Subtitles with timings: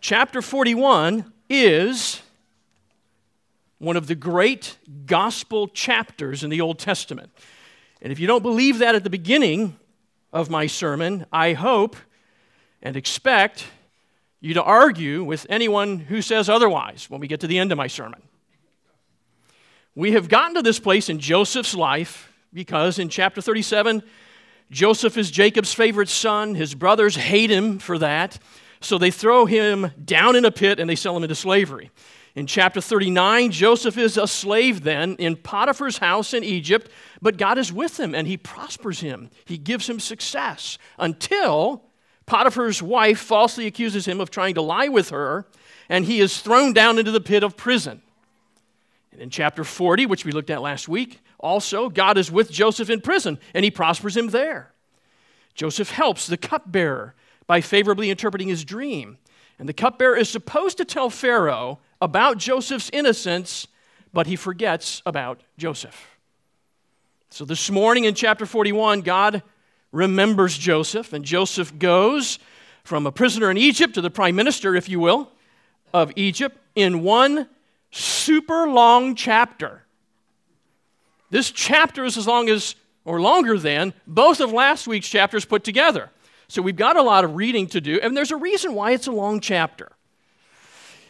[0.00, 2.20] Chapter 41 is
[3.78, 4.76] one of the great
[5.06, 7.30] gospel chapters in the Old Testament.
[8.02, 9.78] And if you don't believe that at the beginning
[10.32, 11.96] of my sermon, I hope
[12.82, 13.66] and expect
[14.40, 17.78] you to argue with anyone who says otherwise when we get to the end of
[17.78, 18.20] my sermon.
[19.94, 24.02] We have gotten to this place in Joseph's life because in chapter 37,
[24.70, 26.54] Joseph is Jacob's favorite son.
[26.54, 28.38] His brothers hate him for that.
[28.80, 31.90] So they throw him down in a pit and they sell him into slavery.
[32.34, 36.90] In chapter 39, Joseph is a slave then in Potiphar's house in Egypt,
[37.22, 39.30] but God is with him and he prospers him.
[39.46, 41.82] He gives him success until
[42.26, 45.46] Potiphar's wife falsely accuses him of trying to lie with her,
[45.88, 48.02] and he is thrown down into the pit of prison.
[49.12, 52.90] And in chapter 40, which we looked at last week, also, God is with Joseph
[52.90, 54.72] in prison, and he prospers him there.
[55.54, 57.14] Joseph helps the cupbearer
[57.46, 59.18] by favorably interpreting his dream.
[59.58, 63.66] And the cupbearer is supposed to tell Pharaoh about Joseph's innocence,
[64.12, 66.18] but he forgets about Joseph.
[67.30, 69.42] So this morning in chapter 41, God
[69.92, 72.38] remembers Joseph, and Joseph goes
[72.84, 75.30] from a prisoner in Egypt to the prime minister, if you will,
[75.92, 77.48] of Egypt in one
[77.90, 79.82] super long chapter.
[81.30, 85.64] This chapter is as long as, or longer than, both of last week's chapters put
[85.64, 86.10] together.
[86.48, 89.06] So we've got a lot of reading to do, and there's a reason why it's
[89.06, 89.90] a long chapter.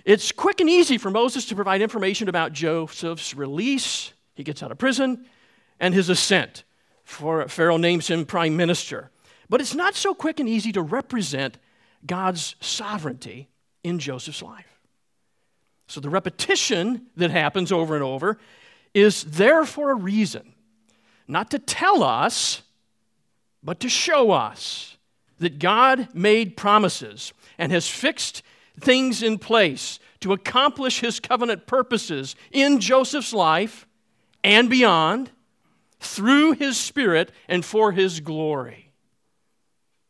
[0.05, 4.71] It's quick and easy for Moses to provide information about Joseph's release, he gets out
[4.71, 5.27] of prison,
[5.81, 6.65] and his ascent.
[7.05, 9.11] For Pharaoh names him prime minister.
[9.49, 11.59] But it's not so quick and easy to represent
[12.05, 13.49] God's sovereignty
[13.85, 14.81] in Joseph's life.
[15.87, 18.39] So the repetition that happens over and over
[18.93, 20.55] is there for a reason.
[21.29, 22.63] Not to tell us,
[23.63, 24.96] but to show us
[25.39, 28.43] that God made promises and has fixed
[28.81, 33.87] things in place to accomplish his covenant purposes in Joseph's life
[34.43, 35.31] and beyond
[36.01, 38.93] through his spirit and for his glory.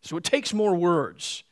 [0.03, 1.43] So it takes more words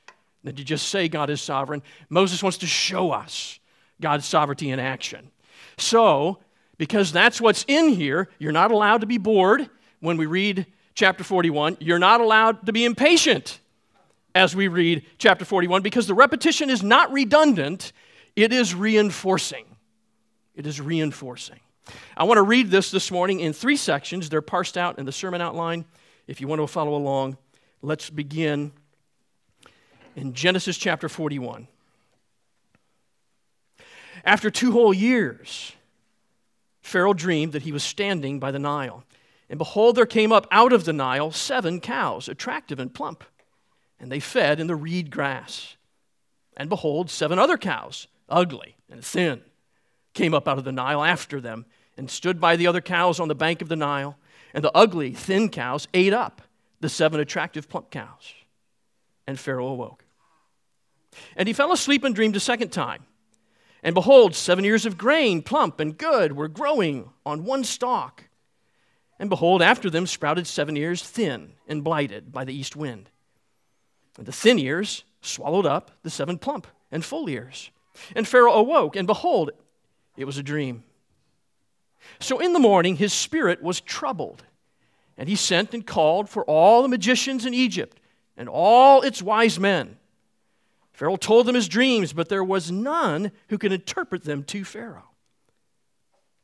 [0.45, 1.83] than to just say God is sovereign.
[2.09, 3.59] Moses wants to show us
[4.01, 5.31] God's sovereignty in action.
[5.79, 6.39] So,
[6.79, 9.69] because that's what's in here, you're not allowed to be bored
[10.01, 11.79] when we read chapter 41.
[11.81, 13.61] You're not allowed to be impatient
[14.35, 17.93] as we read chapter 41 because the repetition is not redundant,
[18.35, 19.65] it is reinforcing.
[20.55, 21.61] It is reinforcing.
[22.17, 24.29] I want to read this this morning in three sections.
[24.29, 25.85] They're parsed out in the sermon outline.
[26.27, 27.37] If you want to follow along,
[27.83, 28.73] let's begin
[30.17, 31.69] in Genesis chapter 41.
[34.25, 35.73] After two whole years,
[36.81, 39.05] Pharaoh dreamed that he was standing by the Nile.
[39.51, 43.25] And behold, there came up out of the Nile seven cows, attractive and plump
[43.99, 45.77] and they fed in the reed grass.
[46.57, 49.43] And behold, seven other cows, ugly and thin,
[50.13, 51.67] came up out of the Nile after them
[51.97, 54.17] and stood by the other cows on the bank of the Nile.
[54.53, 56.43] And the ugly, thin cows ate up
[56.81, 58.35] the seven attractive, plump cows.
[59.27, 60.05] And Pharaoh awoke.
[61.37, 63.05] And he fell asleep and dreamed a second time.
[63.83, 68.29] And behold, seven ears of grain, plump and good, were growing on one stalk.
[69.19, 73.11] And behold, after them sprouted seven ears, thin and blighted by the east wind.
[74.17, 77.71] And the thin ears swallowed up the seven plump and full ears.
[78.15, 79.51] And Pharaoh awoke, and behold,
[80.17, 80.85] it was a dream.
[82.21, 84.45] So in the morning his spirit was troubled,
[85.17, 88.01] and he sent and called for all the magicians in Egypt
[88.37, 89.97] and all its wise men.
[90.93, 95.11] Pharaoh told them his dreams, but there was none who could interpret them to Pharaoh.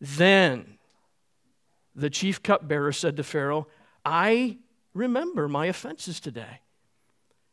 [0.00, 0.78] Then
[1.94, 3.68] the chief cupbearer said to Pharaoh,
[4.04, 4.58] I
[4.94, 6.60] remember my offenses today.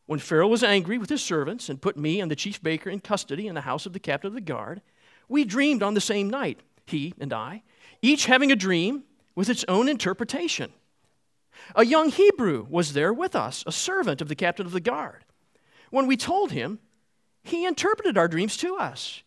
[0.08, 3.00] When Pharaoh was angry with his servants and put me and the chief baker in
[3.00, 4.80] custody in the house of the captain of the guard,
[5.28, 7.62] we dreamed on the same night, he and I,
[8.00, 9.04] each having a dream
[9.34, 10.72] with its own interpretation.
[11.76, 15.26] A young Hebrew was there with us, a servant of the captain of the guard.
[15.90, 16.78] When we told him,
[17.42, 19.22] he interpreted our dreams to us,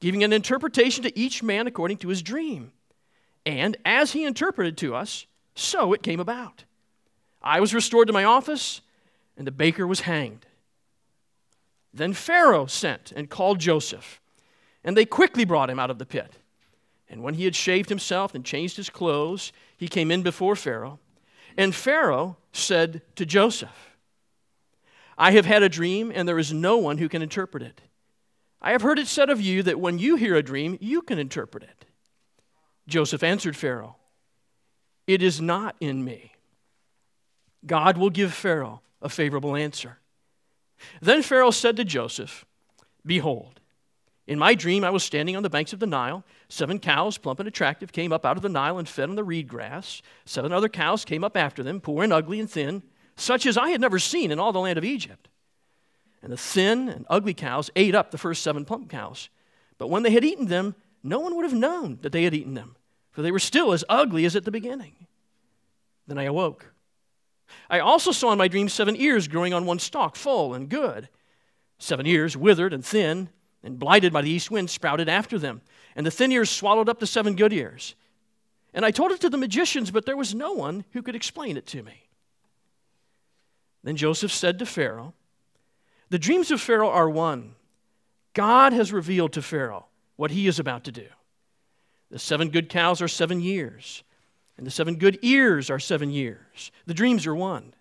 [0.00, 2.72] giving an interpretation to each man according to his dream.
[3.44, 6.64] And as he interpreted to us, so it came about.
[7.42, 8.80] I was restored to my office
[9.36, 10.46] and the baker was hanged.
[11.92, 14.20] Then Pharaoh sent and called Joseph,
[14.82, 16.38] and they quickly brought him out of the pit.
[17.08, 20.98] And when he had shaved himself and changed his clothes, he came in before Pharaoh.
[21.56, 23.96] And Pharaoh said to Joseph,
[25.16, 27.80] I have had a dream, and there is no one who can interpret it.
[28.60, 31.18] I have heard it said of you that when you hear a dream, you can
[31.18, 31.84] interpret it.
[32.88, 33.96] Joseph answered Pharaoh,
[35.06, 36.32] It is not in me.
[37.64, 39.98] God will give Pharaoh a favorable answer.
[41.00, 42.44] Then Pharaoh said to Joseph,
[43.06, 43.60] Behold,
[44.26, 46.24] in my dream I was standing on the banks of the Nile.
[46.48, 49.24] Seven cows, plump and attractive, came up out of the Nile and fed on the
[49.24, 50.00] reed grass.
[50.24, 52.82] Seven other cows came up after them, poor and ugly and thin,
[53.16, 55.28] such as I had never seen in all the land of Egypt.
[56.22, 59.28] And the thin and ugly cows ate up the first seven plump cows.
[59.76, 62.54] But when they had eaten them, no one would have known that they had eaten
[62.54, 62.76] them,
[63.10, 65.06] for they were still as ugly as at the beginning.
[66.06, 66.73] Then I awoke.
[67.68, 71.08] I also saw in my dream seven ears growing on one stalk, full and good.
[71.78, 73.28] Seven ears, withered and thin,
[73.62, 75.62] and blighted by the east wind, sprouted after them.
[75.96, 77.94] And the thin ears swallowed up the seven good ears.
[78.72, 81.56] And I told it to the magicians, but there was no one who could explain
[81.56, 82.08] it to me.
[83.84, 85.14] Then Joseph said to Pharaoh,
[86.08, 87.54] The dreams of Pharaoh are one.
[88.32, 89.86] God has revealed to Pharaoh
[90.16, 91.06] what he is about to do.
[92.10, 94.02] The seven good cows are seven years,
[94.56, 96.70] and the seven good ears are seven years.
[96.86, 97.74] The dreams are one.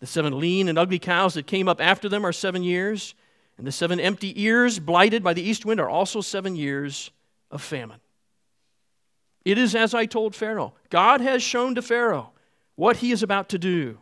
[0.00, 3.14] The seven lean and ugly cows that came up after them are seven years,
[3.58, 7.10] and the seven empty ears, blighted by the east wind, are also seven years
[7.50, 8.00] of famine.
[9.44, 10.74] It is as I told Pharaoh.
[10.88, 12.30] God has shown to Pharaoh
[12.76, 13.98] what he is about to do.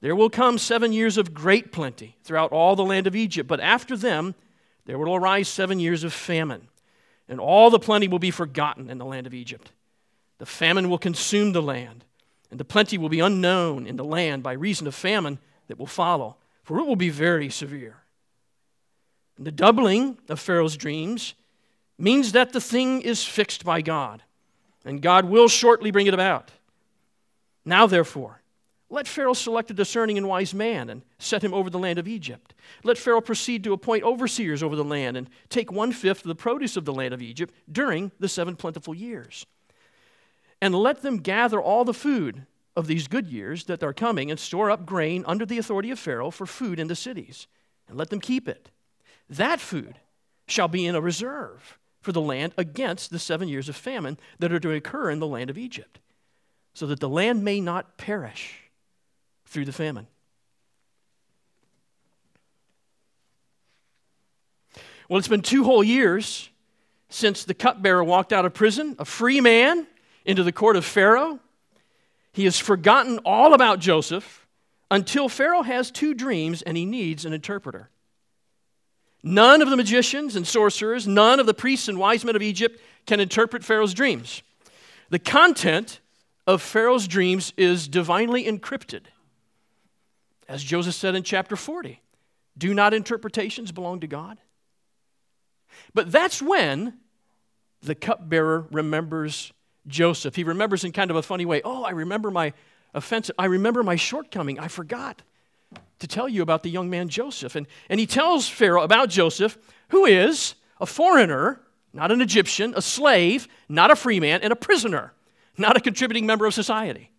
[0.00, 3.60] There will come seven years of great plenty throughout all the land of Egypt, but
[3.60, 4.34] after them
[4.86, 6.68] there will arise seven years of famine,
[7.28, 9.72] and all the plenty will be forgotten in the land of Egypt.
[10.38, 12.04] The famine will consume the land,
[12.50, 15.86] and the plenty will be unknown in the land by reason of famine that will
[15.86, 17.96] follow, for it will be very severe.
[19.36, 21.34] And the doubling of Pharaoh's dreams
[21.98, 24.22] means that the thing is fixed by God,
[24.84, 26.52] and God will shortly bring it about.
[27.64, 28.40] Now, therefore,
[28.90, 32.08] let Pharaoh select a discerning and wise man and set him over the land of
[32.08, 32.54] Egypt.
[32.84, 36.34] Let Pharaoh proceed to appoint overseers over the land and take one fifth of the
[36.34, 39.44] produce of the land of Egypt during the seven plentiful years.
[40.60, 42.46] And let them gather all the food
[42.76, 45.98] of these good years that are coming and store up grain under the authority of
[45.98, 47.46] Pharaoh for food in the cities,
[47.88, 48.70] and let them keep it.
[49.28, 49.98] That food
[50.46, 54.52] shall be in a reserve for the land against the seven years of famine that
[54.52, 55.98] are to occur in the land of Egypt,
[56.72, 58.70] so that the land may not perish
[59.44, 60.06] through the famine.
[65.08, 66.50] Well, it's been two whole years
[67.08, 69.86] since the cupbearer walked out of prison, a free man,
[70.24, 71.40] into the court of Pharaoh.
[72.32, 74.46] He has forgotten all about Joseph
[74.90, 77.90] until Pharaoh has two dreams and he needs an interpreter.
[79.22, 82.80] None of the magicians and sorcerers, none of the priests and wise men of Egypt
[83.06, 84.42] can interpret Pharaoh's dreams.
[85.10, 86.00] The content
[86.46, 89.02] of Pharaoh's dreams is divinely encrypted.
[90.48, 92.00] As Joseph said in chapter 40,
[92.56, 94.38] do not interpretations belong to God?
[95.94, 96.94] But that's when
[97.82, 99.52] the cupbearer remembers
[99.88, 100.36] Joseph.
[100.36, 101.60] He remembers in kind of a funny way.
[101.64, 102.52] Oh, I remember my
[102.94, 103.30] offense.
[103.38, 104.58] I remember my shortcoming.
[104.58, 105.22] I forgot
[105.98, 107.56] to tell you about the young man Joseph.
[107.56, 109.58] And, and he tells Pharaoh about Joseph,
[109.88, 111.60] who is a foreigner,
[111.92, 115.12] not an Egyptian, a slave, not a free man, and a prisoner,
[115.56, 117.10] not a contributing member of society.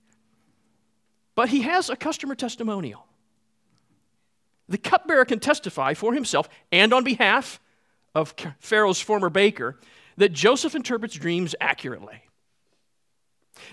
[1.35, 3.05] But he has a customer testimonial.
[4.67, 7.59] The cupbearer can testify for himself and on behalf
[8.13, 9.79] of Pharaoh's former baker
[10.17, 12.21] that Joseph interprets dreams accurately.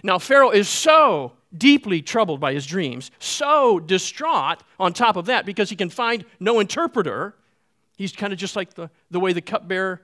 [0.03, 5.47] Now, Pharaoh is so deeply troubled by his dreams, so distraught on top of that
[5.47, 7.35] because he can find no interpreter.
[7.97, 10.03] He's kind of just like the, the way the cupbearer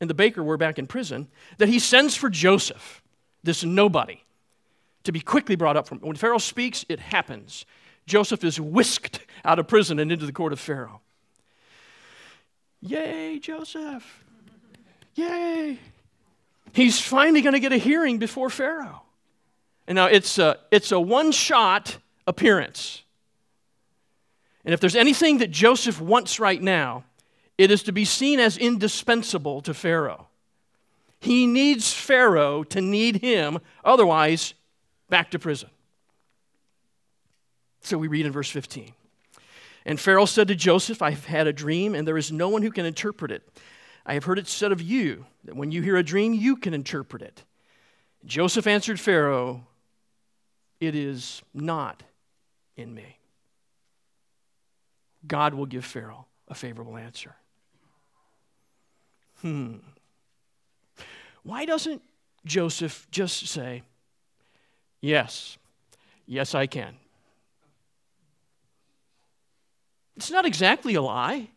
[0.00, 3.02] and the baker were back in prison, that he sends for Joseph,
[3.44, 4.22] this nobody,
[5.04, 5.98] to be quickly brought up from.
[6.00, 7.64] When Pharaoh speaks, it happens.
[8.06, 11.00] Joseph is whisked out of prison and into the court of Pharaoh.
[12.80, 14.24] Yay, Joseph!
[15.14, 15.78] Yay!
[16.72, 19.01] He's finally going to get a hearing before Pharaoh.
[19.94, 23.02] Now it's a, it's a one shot appearance.
[24.64, 27.04] And if there's anything that Joseph wants right now,
[27.58, 30.28] it is to be seen as indispensable to Pharaoh.
[31.20, 34.54] He needs Pharaoh to need him, otherwise,
[35.08, 35.70] back to prison.
[37.82, 38.92] So we read in verse 15.
[39.84, 42.62] And Pharaoh said to Joseph, I have had a dream, and there is no one
[42.62, 43.42] who can interpret it.
[44.06, 46.74] I have heard it said of you that when you hear a dream, you can
[46.74, 47.44] interpret it.
[48.24, 49.66] Joseph answered Pharaoh,
[50.82, 52.02] it is not
[52.76, 53.18] in me.
[55.24, 57.36] God will give Pharaoh a favorable answer.
[59.42, 59.76] Hmm.
[61.44, 62.02] Why doesn't
[62.44, 63.84] Joseph just say,
[65.00, 65.56] Yes,
[66.26, 66.96] yes, I can?
[70.16, 71.48] It's not exactly a lie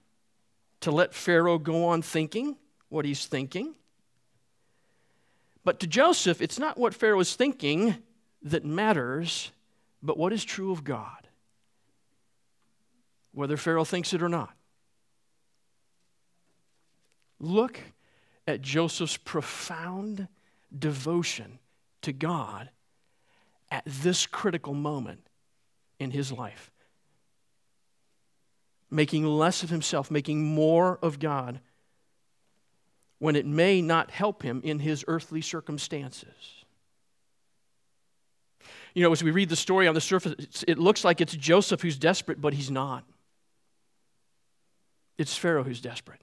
[0.82, 2.58] to let Pharaoh go on thinking
[2.90, 3.74] what he's thinking.
[5.64, 8.04] But to Joseph, it's not what Pharaoh is thinking
[8.46, 9.52] that matters,
[10.02, 11.28] but what is true of God,
[13.34, 14.54] whether Pharaoh thinks it or not.
[17.40, 17.80] Look
[18.48, 20.28] at Joseph's profound
[20.78, 21.60] devotion
[22.04, 22.70] to God
[23.72, 25.28] at this critical moment
[26.00, 26.72] in his life.
[28.92, 31.60] Making less of himself, making more of God,
[33.18, 36.55] when it may not help him in his earthly circumstances.
[38.96, 41.82] You know, as we read the story on the surface, it looks like it's Joseph
[41.82, 43.04] who's desperate, but he's not.
[45.18, 46.22] It's Pharaoh who's desperate.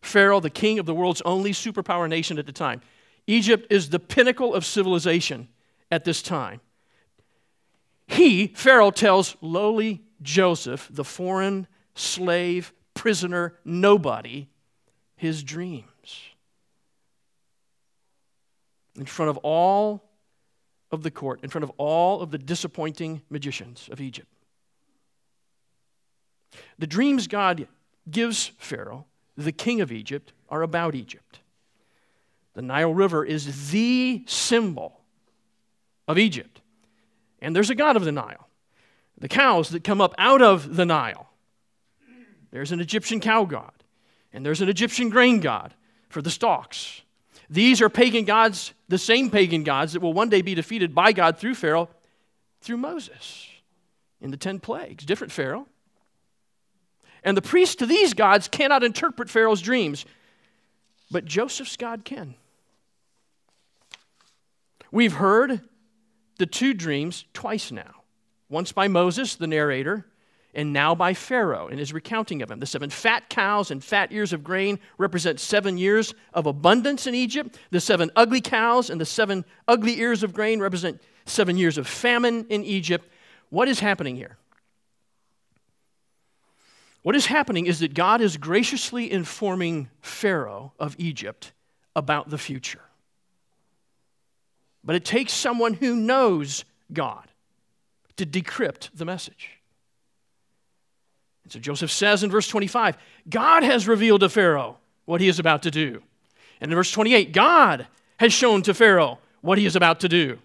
[0.00, 2.80] Pharaoh, the king of the world's only superpower nation at the time.
[3.26, 5.48] Egypt is the pinnacle of civilization
[5.90, 6.60] at this time.
[8.06, 14.48] He, Pharaoh, tells lowly Joseph, the foreign slave, prisoner, nobody,
[15.16, 15.84] his dreams.
[18.94, 20.04] In front of all
[20.94, 24.28] of the court, in front of all of the disappointing magicians of Egypt.
[26.78, 27.68] The dreams God
[28.10, 31.40] gives Pharaoh, the king of Egypt, are about Egypt.
[32.54, 35.00] The Nile River is the symbol
[36.06, 36.60] of Egypt.
[37.40, 38.48] And there's a god of the Nile.
[39.18, 41.28] The cows that come up out of the Nile.
[42.50, 43.72] There's an Egyptian cow god,
[44.32, 45.74] and there's an Egyptian grain god
[46.08, 47.02] for the stalks.
[47.50, 51.12] These are pagan gods, the same pagan gods that will one day be defeated by
[51.12, 51.88] God through Pharaoh,
[52.60, 53.48] through Moses
[54.20, 55.04] in the 10 plagues.
[55.04, 55.66] Different Pharaoh.
[57.22, 60.04] And the priests to these gods cannot interpret Pharaoh's dreams,
[61.10, 62.34] but Joseph's God can.
[64.90, 65.60] We've heard
[66.38, 68.02] the two dreams twice now
[68.48, 70.06] once by Moses, the narrator,
[70.54, 72.60] and now by Pharaoh in his recounting of them.
[72.60, 77.14] The seven fat cows and fat ears of grain represent seven years of abundance in
[77.14, 77.58] Egypt.
[77.70, 81.86] The seven ugly cows and the seven ugly ears of grain represent seven years of
[81.86, 83.08] famine in Egypt.
[83.50, 84.36] What is happening here?
[87.02, 91.52] What is happening is that God is graciously informing Pharaoh of Egypt
[91.94, 92.80] about the future.
[94.82, 97.28] But it takes someone who knows God
[98.16, 99.53] to decrypt the message.
[101.44, 102.96] And so Joseph says in verse 25,
[103.28, 106.02] God has revealed to Pharaoh what he is about to do.
[106.60, 107.86] And in verse 28, God
[108.18, 110.38] has shown to Pharaoh what he is about to do.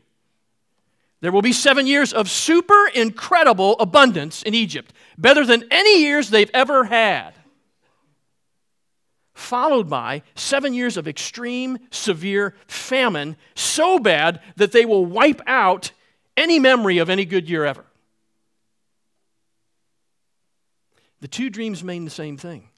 [1.21, 6.29] There will be seven years of super incredible abundance in Egypt, better than any years
[6.29, 7.33] they've ever had.
[9.33, 15.91] Followed by seven years of extreme, severe famine, so bad that they will wipe out
[16.35, 17.85] any memory of any good year ever.
[21.21, 22.69] The two dreams mean the same thing.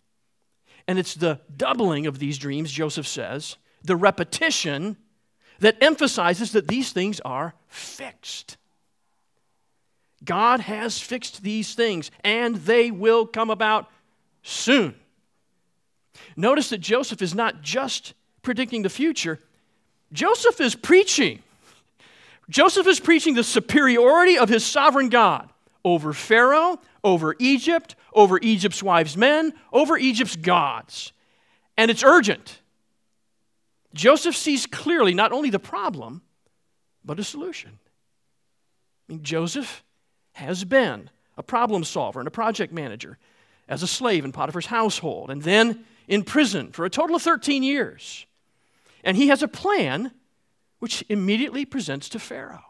[0.87, 4.97] And it's the doubling of these dreams, Joseph says, the repetition
[5.59, 8.57] that emphasizes that these things are fixed.
[10.23, 13.89] God has fixed these things, and they will come about
[14.43, 14.95] soon.
[16.35, 19.39] Notice that Joseph is not just predicting the future,
[20.13, 21.41] Joseph is preaching.
[22.49, 25.49] Joseph is preaching the superiority of his sovereign God
[25.85, 31.13] over Pharaoh, over Egypt, over Egypt's wives' men, over Egypt's gods.
[31.77, 32.61] And it's urgent.
[33.93, 36.21] Joseph sees clearly not only the problem,
[37.03, 37.79] but a solution.
[39.09, 39.83] I mean, Joseph
[40.33, 43.17] has been a problem solver and a project manager
[43.67, 47.63] as a slave in Potiphar's household and then in prison for a total of 13
[47.63, 48.25] years.
[49.03, 50.11] And he has a plan
[50.79, 52.65] which immediately presents to Pharaoh.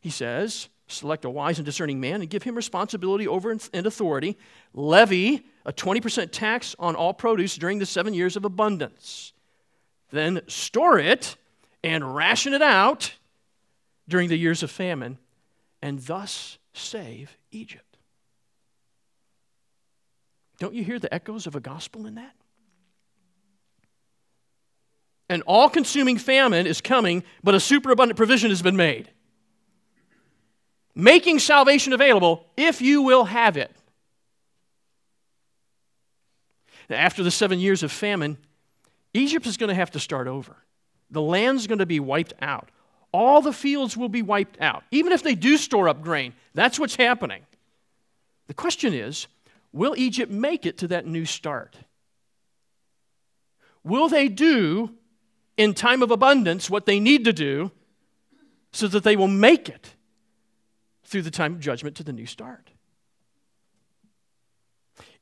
[0.00, 4.38] He says, Select a wise and discerning man and give him responsibility over and authority.
[4.72, 9.32] Levy a 20% tax on all produce during the seven years of abundance.
[10.12, 11.36] Then store it
[11.82, 13.14] and ration it out
[14.08, 15.18] during the years of famine,
[15.82, 17.98] and thus save Egypt.
[20.60, 22.34] Don't you hear the echoes of a gospel in that?
[25.28, 29.10] An all consuming famine is coming, but a superabundant provision has been made
[30.96, 33.70] making salvation available if you will have it.
[36.88, 38.38] Now, after the seven years of famine,
[39.12, 40.56] Egypt is going to have to start over.
[41.10, 42.70] The land's going to be wiped out.
[43.12, 44.82] All the fields will be wiped out.
[44.90, 47.42] Even if they do store up grain, that's what's happening.
[48.46, 49.26] The question is
[49.72, 51.76] will Egypt make it to that new start?
[53.84, 54.90] Will they do
[55.56, 57.70] in time of abundance what they need to do
[58.72, 59.95] so that they will make it
[61.06, 62.70] through the time of judgment to the new start.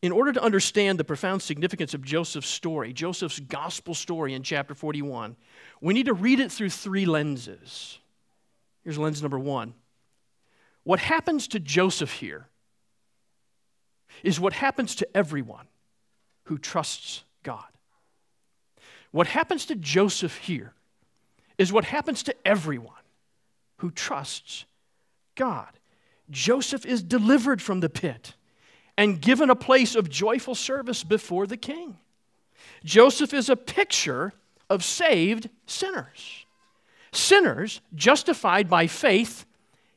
[0.03, 4.75] In order to understand the profound significance of Joseph's story, Joseph's gospel story in chapter
[4.75, 5.37] 41,
[5.81, 7.99] we need to read it through three lenses.
[8.83, 9.75] Here's lens number one.
[10.85, 12.49] What happens to Joseph here
[14.23, 15.67] is what happens to everyone
[16.45, 17.64] who trusts God.
[19.11, 20.75] What happens to Joseph here
[21.57, 22.93] is what happens to everyone
[23.79, 24.67] who trusts
[25.35, 25.69] God.
[26.31, 28.35] Joseph is delivered from the pit
[28.97, 31.99] and given a place of joyful service before the king.
[32.85, 34.33] Joseph is a picture
[34.71, 36.47] of saved sinners.
[37.12, 39.45] Sinners justified by faith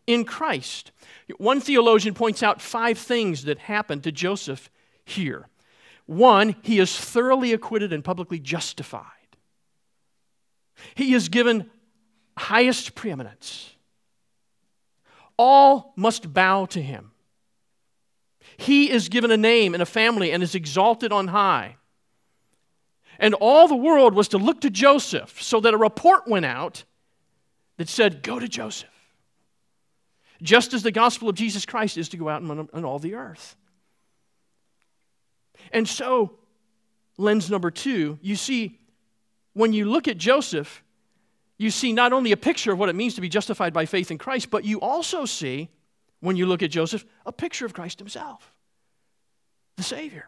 [0.05, 0.91] in Christ.
[1.37, 4.69] One theologian points out five things that happened to Joseph
[5.03, 5.47] here.
[6.05, 9.03] One, he is thoroughly acquitted and publicly justified.
[10.95, 11.69] He is given
[12.37, 13.71] highest preeminence.
[15.37, 17.11] All must bow to him.
[18.57, 21.75] He is given a name and a family and is exalted on high.
[23.19, 26.83] And all the world was to look to Joseph so that a report went out
[27.77, 28.89] that said, Go to Joseph.
[30.41, 33.55] Just as the gospel of Jesus Christ is to go out on all the earth.
[35.71, 36.37] And so,
[37.17, 38.79] lens number two, you see,
[39.53, 40.83] when you look at Joseph,
[41.57, 44.11] you see not only a picture of what it means to be justified by faith
[44.11, 45.69] in Christ, but you also see,
[46.19, 48.53] when you look at Joseph, a picture of Christ himself,
[49.75, 50.27] the Savior.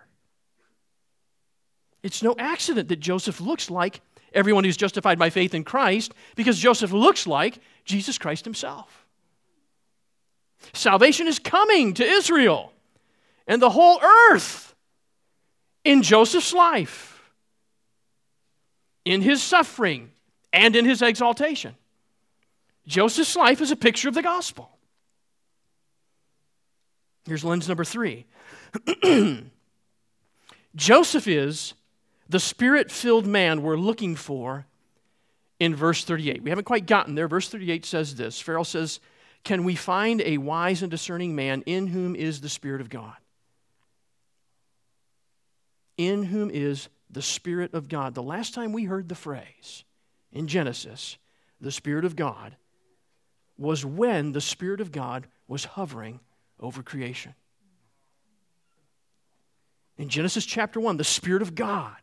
[2.01, 4.01] It's no accident that Joseph looks like
[4.33, 9.05] everyone who's justified by faith in Christ, because Joseph looks like Jesus Christ himself.
[10.73, 12.71] Salvation is coming to Israel
[13.47, 13.99] and the whole
[14.31, 14.75] earth
[15.83, 17.31] in Joseph's life,
[19.05, 20.11] in his suffering,
[20.51, 21.75] and in his exaltation.
[22.87, 24.69] Joseph's life is a picture of the gospel.
[27.25, 28.25] Here's lens number three
[30.75, 31.73] Joseph is
[32.27, 34.65] the spirit filled man we're looking for
[35.59, 36.41] in verse 38.
[36.43, 37.27] We haven't quite gotten there.
[37.27, 38.99] Verse 38 says this Pharaoh says,
[39.43, 43.15] Can we find a wise and discerning man in whom is the Spirit of God?
[45.97, 48.15] In whom is the Spirit of God.
[48.15, 49.83] The last time we heard the phrase
[50.31, 51.17] in Genesis,
[51.59, 52.55] the Spirit of God,
[53.57, 56.19] was when the Spirit of God was hovering
[56.59, 57.33] over creation.
[59.97, 61.97] In Genesis chapter 1, the Spirit of God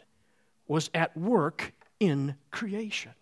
[0.68, 3.12] was at work in creation.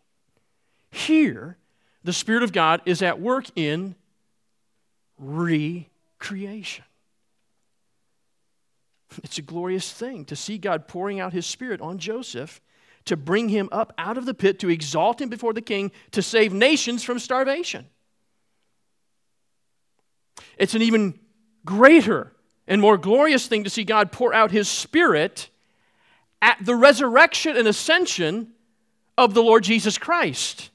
[0.90, 1.56] Here,
[2.02, 3.94] the Spirit of God is at work in
[5.18, 6.84] recreation.
[9.22, 12.60] It's a glorious thing to see God pouring out His Spirit on Joseph
[13.06, 16.22] to bring him up out of the pit, to exalt him before the king, to
[16.22, 17.86] save nations from starvation.
[20.58, 21.18] It's an even
[21.64, 22.32] greater
[22.66, 25.50] and more glorious thing to see God pour out His Spirit
[26.40, 28.52] at the resurrection and ascension
[29.16, 30.70] of the Lord Jesus Christ.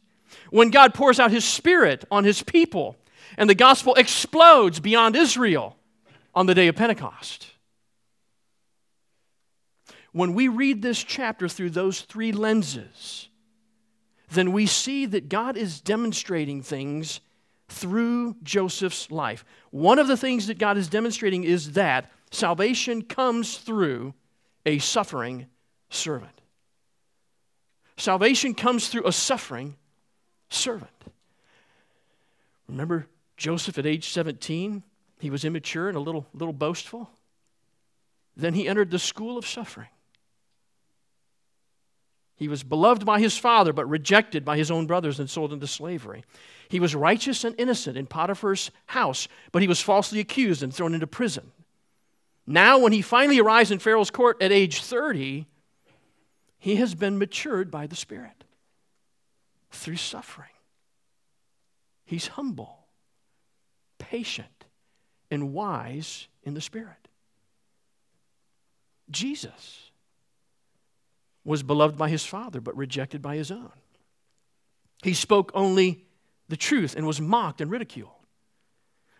[0.50, 2.96] When God pours out his Spirit on his people
[3.38, 5.76] and the gospel explodes beyond Israel
[6.34, 7.48] on the day of Pentecost.
[10.12, 13.30] When we read this chapter through those three lenses,
[14.32, 17.22] then we see that God is demonstrating things
[17.68, 19.46] through Joseph's life.
[19.72, 24.14] One of the things that God is demonstrating is that salvation comes through
[24.66, 25.48] a suffering
[25.90, 26.42] servant.
[27.98, 29.76] Salvation comes through a suffering
[30.50, 30.90] servant.
[32.68, 34.84] Remember Joseph at age 17?
[35.20, 37.10] He was immature and a little, little boastful.
[38.38, 39.90] Then he entered the school of suffering.
[42.40, 45.68] He was beloved by his father, but rejected by his own brothers and sold into
[45.68, 46.24] slavery.
[46.70, 50.94] He was righteous and innocent in Potiphar's house, but he was falsely accused and thrown
[50.94, 51.52] into prison.
[52.48, 55.48] Now, when he finally arrives in Pharaoh's court at age 30,
[56.58, 58.46] he has been matured by the Spirit
[59.72, 60.48] through suffering.
[62.06, 62.88] He's humble,
[63.98, 64.66] patient,
[65.30, 67.10] and wise in the Spirit.
[69.12, 69.89] Jesus
[71.44, 73.72] was beloved by his Father, but rejected by his own.
[75.04, 76.06] He spoke only
[76.50, 78.12] the truth and was mocked and ridiculed.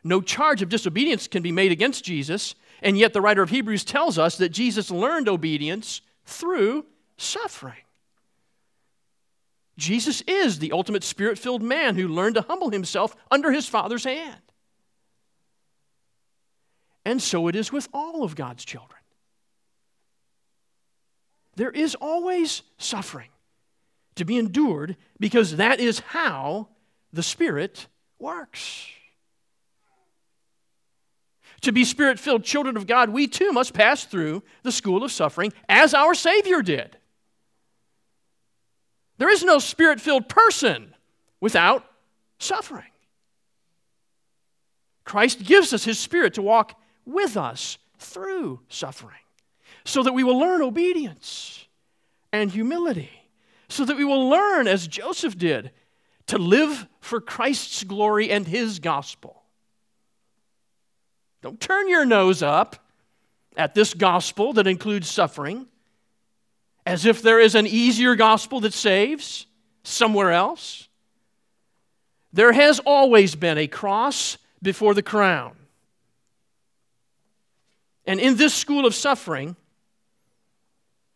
[0.04, 3.84] No charge of disobedience can be made against Jesus, and yet the writer of Hebrews
[3.84, 6.86] tells us that Jesus learned obedience through
[7.18, 7.84] suffering.
[9.78, 14.04] Jesus is the ultimate spirit filled man who learned to humble himself under his Father's
[14.04, 14.42] hand.
[17.06, 18.99] And so it is with all of God's children.
[21.60, 23.28] There is always suffering
[24.16, 26.70] to be endured because that is how
[27.12, 28.88] the Spirit works.
[31.64, 35.12] To be spirit filled children of God, we too must pass through the school of
[35.12, 36.96] suffering as our Savior did.
[39.18, 40.96] There is no spirit filled person
[41.42, 41.84] without
[42.38, 42.94] suffering.
[45.04, 49.20] Christ gives us his spirit to walk with us through suffering.
[49.90, 51.66] So that we will learn obedience
[52.32, 53.10] and humility,
[53.70, 55.72] so that we will learn, as Joseph did,
[56.28, 59.42] to live for Christ's glory and his gospel.
[61.42, 62.76] Don't turn your nose up
[63.58, 65.66] at this gospel that includes suffering
[66.86, 69.48] as if there is an easier gospel that saves
[69.84, 70.88] somewhere else.
[72.32, 75.56] There has always been a cross before the crown.
[78.06, 79.56] And in this school of suffering,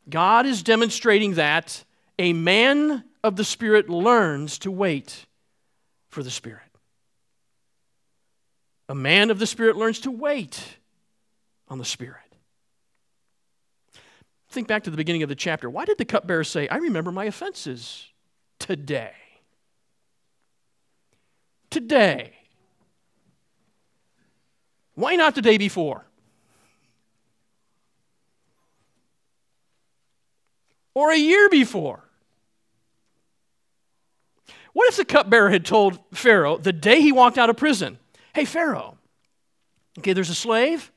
[0.10, 1.84] God is demonstrating that
[2.20, 5.26] a man of the Spirit learns to wait
[6.10, 6.62] for the Spirit.
[8.90, 10.62] A man of the Spirit learns to wait
[11.70, 12.18] on the Spirit.
[14.50, 15.70] Think back to the beginning of the chapter.
[15.70, 18.08] Why did the cupbearer say, I remember my offenses
[18.60, 19.14] today?
[21.72, 22.34] Today.
[24.94, 26.06] Why not the day before?
[30.94, 32.04] Or a year before?
[34.74, 38.00] What if the cupbearer had told Pharaoh the day he walked out of prison,
[38.34, 38.98] Hey, Pharaoh,
[40.00, 40.92] okay, there's a slave,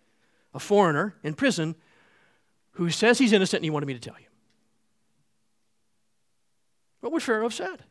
[0.55, 1.75] a foreigner in prison,
[2.73, 4.27] who says he's innocent and he wanted me to tell you?
[7.01, 7.83] What would Pharaoh have said?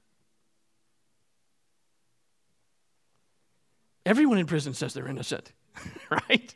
[4.05, 5.51] Everyone in prison says they're innocent,
[6.09, 6.55] right?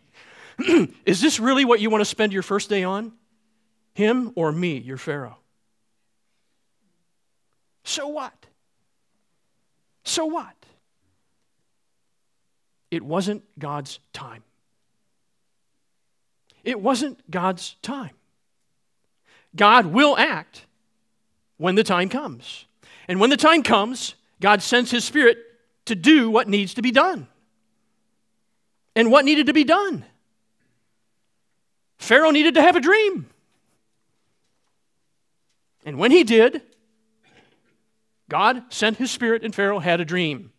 [1.05, 3.13] Is this really what you want to spend your first day on?
[3.99, 5.35] Him or me, your Pharaoh?
[7.83, 8.45] So what?
[10.05, 10.55] So what?
[12.91, 14.41] It wasn't God's time.
[16.63, 18.11] It wasn't God's time.
[19.53, 20.65] God will act
[21.57, 22.67] when the time comes.
[23.09, 25.39] And when the time comes, God sends His Spirit
[25.87, 27.27] to do what needs to be done.
[28.95, 30.05] And what needed to be done?
[31.97, 33.29] Pharaoh needed to have a dream.
[35.85, 36.61] And when he did,
[38.29, 40.51] God sent his spirit, and Pharaoh had a dream.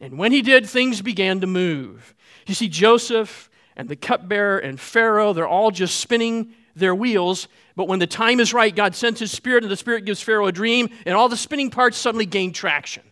[0.00, 2.14] And when he did, things began to move.
[2.46, 7.48] You see, Joseph and the cupbearer and Pharaoh, they're all just spinning their wheels.
[7.76, 10.46] But when the time is right, God sends his spirit, and the spirit gives Pharaoh
[10.46, 13.02] a dream, and all the spinning parts suddenly gain traction.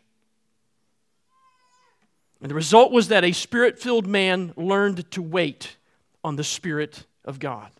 [2.40, 5.76] And the result was that a spirit filled man learned to wait
[6.24, 7.70] on the Spirit of God.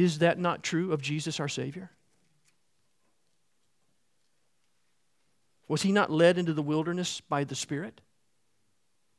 [0.00, 1.90] Is that not true of Jesus our Savior?
[5.68, 8.00] Was he not led into the wilderness by the Spirit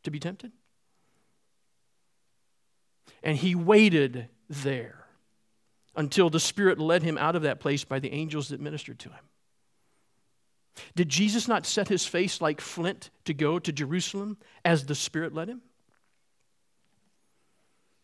[0.01, 0.51] to be tempted?
[3.21, 5.05] And he waited there
[5.95, 9.09] until the Spirit led him out of that place by the angels that ministered to
[9.09, 9.23] him.
[10.95, 15.35] Did Jesus not set his face like flint to go to Jerusalem as the Spirit
[15.35, 15.61] led him?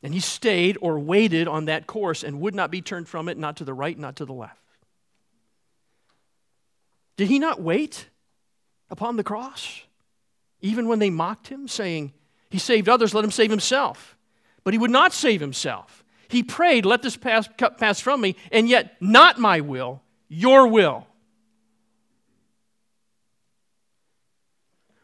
[0.04, 3.38] And he stayed or waited on that course and would not be turned from it,
[3.38, 4.62] not to the right, not to the left.
[7.18, 8.08] Did he not wait
[8.90, 9.82] upon the cross?
[10.62, 12.14] Even when they mocked him, saying,
[12.50, 14.16] He saved others, let him save himself.
[14.64, 16.04] But he would not save himself.
[16.30, 20.68] He prayed, Let this pass, cup pass from me, and yet not my will, your
[20.68, 21.08] will.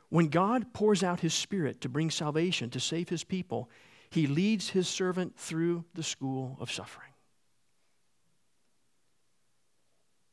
[0.09, 3.69] When God pours out his Spirit to bring salvation, to save his people,
[4.13, 7.09] he leads his servant through the school of suffering.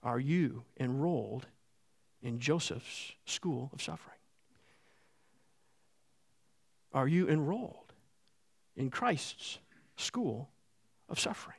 [0.03, 1.47] Are you enrolled
[2.23, 4.19] in Joseph's school of suffering?
[6.93, 7.95] Are you enrolled
[8.77, 9.59] in Christ's
[9.97, 10.51] school
[11.09, 11.57] of suffering?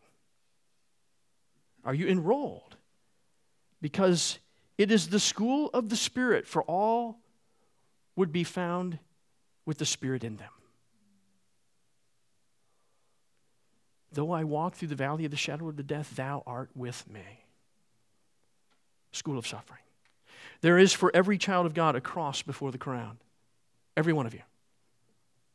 [1.83, 2.77] Are you enrolled?
[3.81, 4.37] Because
[4.77, 7.17] it is the school of the Spirit for all
[8.15, 8.99] would be found
[9.65, 10.51] with the Spirit in them.
[14.11, 17.09] Though I walk through the valley of the shadow of the death, thou art with
[17.09, 17.45] me.
[19.11, 19.79] School of suffering.
[20.61, 23.17] There is for every child of God a cross before the crown.
[23.95, 24.41] Every one of you.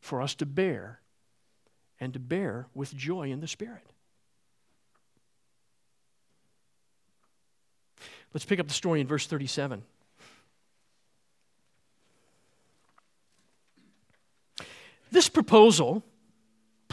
[0.01, 1.01] For us to bear
[2.01, 3.85] and to bear with joy in the Spirit.
[8.33, 9.83] Let's pick up the story in verse 37.
[15.11, 16.03] This proposal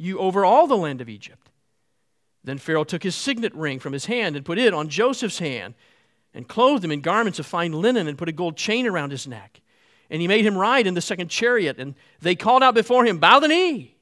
[0.00, 1.50] you over all the land of Egypt.
[2.42, 5.74] Then Pharaoh took his signet ring from his hand and put it on Joseph's hand,
[6.32, 9.26] and clothed him in garments of fine linen, and put a gold chain around his
[9.26, 9.60] neck.
[10.08, 13.18] And he made him ride in the second chariot, and they called out before him,
[13.18, 13.96] Bow the knee.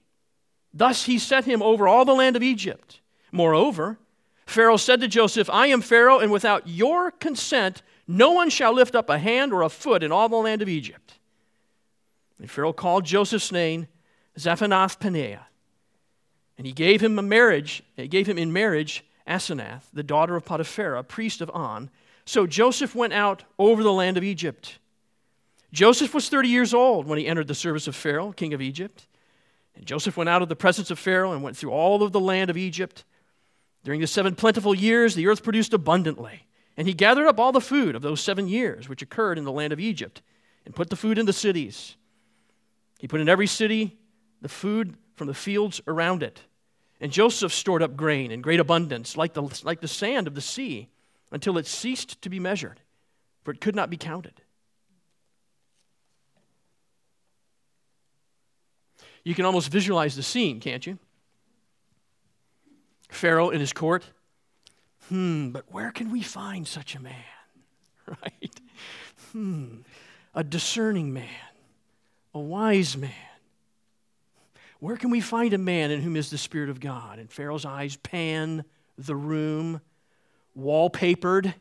[0.73, 3.01] Thus he set him over all the land of Egypt.
[3.33, 3.99] Moreover,
[4.47, 8.95] Pharaoh said to Joseph, I am Pharaoh, and without your consent, no one shall lift
[8.95, 11.19] up a hand or a foot in all the land of Egypt.
[12.39, 13.89] And Pharaoh called Joseph's name
[14.39, 15.48] Zaphenath Paneah.
[16.59, 20.45] And he gave him a marriage, he gave him in marriage Asenath, the daughter of
[20.45, 21.89] Potiphera, priest of On.
[22.25, 24.79] So Joseph went out over the land of Egypt.
[25.73, 29.07] Joseph was 30 years old when he entered the service of Pharaoh, king of Egypt.
[29.77, 32.21] And Joseph went out of the presence of Pharaoh and went through all of the
[32.21, 33.05] land of Egypt.
[33.85, 36.47] During the seven plentiful years, the earth produced abundantly.
[36.77, 39.53] And he gathered up all the food of those seven years which occurred in the
[39.53, 40.23] land of Egypt
[40.65, 41.97] and put the food in the cities.
[42.99, 43.99] He put in every city
[44.41, 46.41] the food from the fields around it.
[47.01, 50.41] And Joseph stored up grain in great abundance, like the, like the sand of the
[50.41, 50.89] sea,
[51.31, 52.81] until it ceased to be measured,
[53.45, 54.41] for it could not be counted.
[59.23, 60.99] You can almost visualize the scene, can't you?
[63.11, 64.05] Pharaoh in his court.
[65.09, 67.15] Hmm, but where can we find such a man?
[68.23, 68.61] Right?
[69.33, 69.81] Hmm,
[70.35, 71.29] a discerning man,
[72.33, 73.28] a wise man
[74.81, 77.19] where can we find a man in whom is the Spirit of God?
[77.19, 78.65] And Pharaoh's eyes pan
[78.97, 79.81] the room,
[80.57, 81.55] wallpapered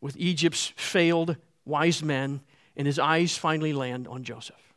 [0.00, 2.40] with Egypt's failed wise men,
[2.76, 4.74] and his eyes finally land on Joseph.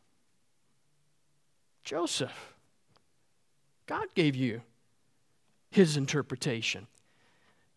[1.83, 2.53] Joseph,
[3.85, 4.61] God gave you
[5.71, 6.87] his interpretation.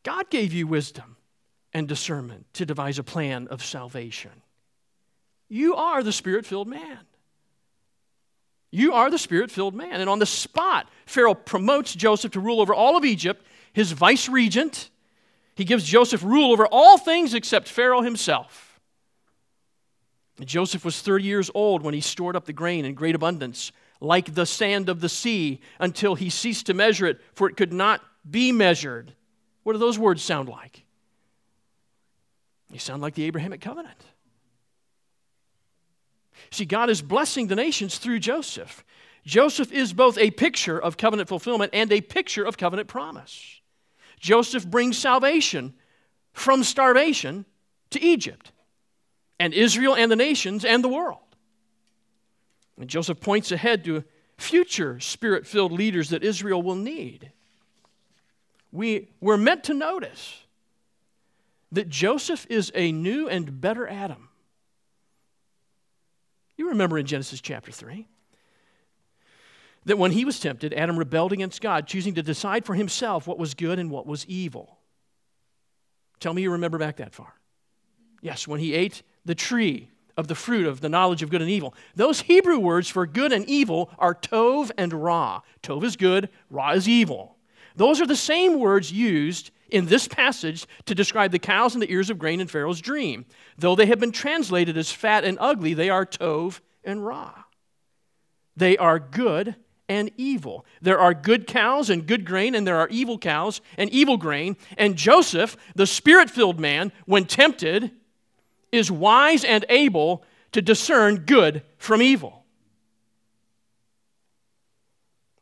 [0.03, 1.17] God gave you wisdom
[1.73, 4.43] and discernment to devise a plan of salvation.
[5.49, 7.01] You are the spirit filled man.
[8.73, 10.01] You are the spirit filled man.
[10.01, 14.29] And on the spot, Pharaoh promotes Joseph to rule over all of Egypt, his vice
[14.29, 14.91] regent.
[15.55, 18.81] He gives Joseph rule over all things except Pharaoh himself.
[20.39, 23.71] And Joseph was 30 years old when he stored up the grain in great abundance,
[24.01, 27.75] like the sand of the sea, until he ceased to measure it, for it could
[27.75, 29.15] not be measured.
[29.65, 30.85] What do those words sound like?
[32.71, 34.03] They sound like the Abrahamic covenant.
[36.51, 38.85] See, God is blessing the nations through Joseph.
[39.25, 43.61] Joseph is both a picture of covenant fulfillment and a picture of covenant promise.
[44.19, 45.75] Joseph brings salvation
[46.33, 47.45] from starvation
[47.91, 48.53] to Egypt,
[49.39, 51.19] and Israel and the nations and the world.
[52.79, 54.05] And Joseph points ahead to
[54.39, 57.33] future spirit filled leaders that Israel will need.
[58.73, 60.43] We, we're meant to notice
[61.71, 64.29] that Joseph is a new and better Adam.
[66.63, 68.07] You remember in Genesis chapter 3
[69.85, 73.37] that when he was tempted, Adam rebelled against God, choosing to decide for himself what
[73.37, 74.79] was good and what was evil.
[76.21, 77.35] Tell me you remember back that far.
[78.21, 81.51] Yes, when he ate the tree of the fruit of the knowledge of good and
[81.51, 81.75] evil.
[81.97, 85.41] Those Hebrew words for good and evil are tov and ra.
[85.65, 87.39] Tov is good, ra is evil.
[87.75, 91.91] Those are the same words used in this passage to describe the cows and the
[91.91, 93.25] ears of grain in Pharaoh's dream.
[93.59, 97.33] Though they have been translated as fat and ugly, they are tov and ra.
[98.57, 99.57] They are good
[99.89, 100.65] and evil.
[100.81, 104.57] There are good cows and good grain, and there are evil cows and evil grain.
[104.79, 107.91] And Joseph, the spirit filled man, when tempted,
[108.71, 112.45] is wise and able to discern good from evil.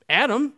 [0.08, 0.54] Adam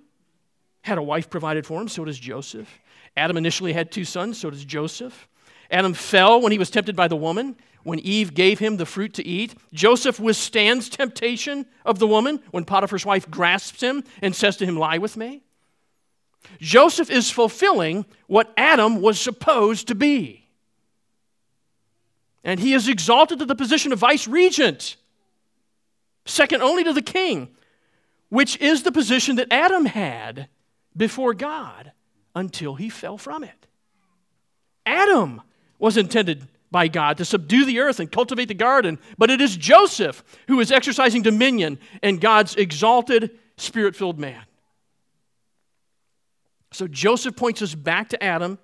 [0.83, 2.69] had a wife provided for him, so does Joseph.
[3.17, 5.29] Adam initially had two sons, so does Joseph.
[5.71, 9.15] Adam fell when he was tempted by the woman, when Eve gave him the fruit
[9.15, 9.55] to eat.
[9.73, 14.77] Joseph withstands temptation of the woman when Potiphar's wife grasps him and says to him,
[14.77, 15.43] Lie with me.
[16.61, 20.49] Joseph is fulfilling what Adam was supposed to be.
[22.45, 24.97] And he is exalted to the position of vice regent,
[26.25, 27.49] second only to the king,
[28.29, 30.49] which is the position that Adam had
[30.97, 31.93] before God
[32.35, 33.67] until he fell from it.
[34.87, 35.43] Adam
[35.79, 39.57] was intended by God to subdue the earth and cultivate the garden, but it is
[39.57, 44.43] Joseph who is exercising dominion and God's exalted, spirit filled man.
[46.73, 48.59] So Joseph points us back to Adam,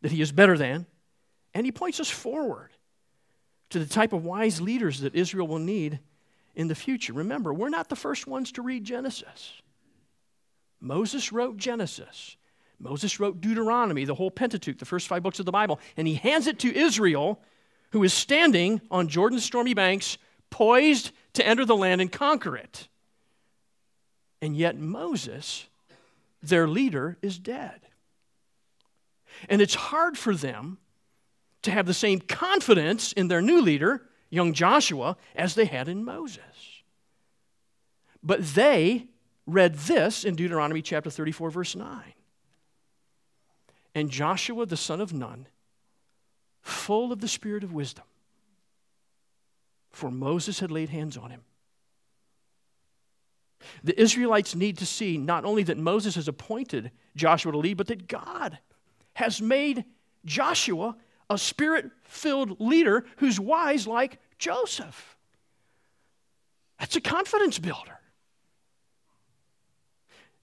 [0.00, 0.86] that he is better than,
[1.52, 2.70] and he points us forward
[3.70, 6.00] to the type of wise leaders that Israel will need
[6.54, 7.12] in the future.
[7.12, 9.60] Remember, we're not the first ones to read Genesis.
[10.80, 12.37] Moses wrote Genesis.
[12.80, 16.14] Moses wrote Deuteronomy, the whole Pentateuch, the first five books of the Bible, and he
[16.14, 17.40] hands it to Israel,
[17.90, 20.18] who is standing on Jordan's stormy banks,
[20.50, 22.88] poised to enter the land and conquer it.
[24.40, 25.66] And yet, Moses,
[26.42, 27.80] their leader, is dead.
[29.48, 30.78] And it's hard for them
[31.62, 36.04] to have the same confidence in their new leader, young Joshua, as they had in
[36.04, 36.42] Moses.
[38.22, 39.06] But they
[39.46, 42.14] read this in Deuteronomy chapter 34, verse 9.
[43.98, 45.48] And Joshua the son of Nun,
[46.60, 48.04] full of the spirit of wisdom,
[49.90, 51.40] for Moses had laid hands on him.
[53.82, 57.88] The Israelites need to see not only that Moses has appointed Joshua to lead, but
[57.88, 58.60] that God
[59.14, 59.84] has made
[60.24, 60.94] Joshua
[61.28, 65.16] a spirit filled leader who's wise like Joseph.
[66.78, 67.98] That's a confidence builder.